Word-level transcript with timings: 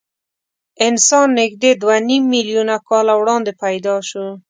انسان 0.87 1.27
نږدې 1.39 1.71
دوه 1.81 1.95
نیم 2.07 2.23
میلیونه 2.33 2.75
کاله 2.89 3.13
وړاندې 3.17 3.51
پیدا 3.63 3.95
شو. 4.09 4.25